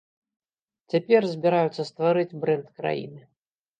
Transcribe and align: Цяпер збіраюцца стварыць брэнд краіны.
Цяпер 0.93 1.21
збіраюцца 1.33 1.87
стварыць 1.91 2.27
брэнд 2.41 2.67
краіны. 2.81 3.21